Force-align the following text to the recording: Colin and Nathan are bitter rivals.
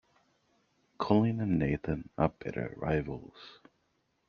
Colin 0.97 1.39
and 1.39 1.59
Nathan 1.59 2.09
are 2.17 2.29
bitter 2.29 2.73
rivals. 2.75 3.59